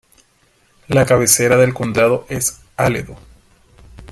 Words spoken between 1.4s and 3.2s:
del condado es Aledo.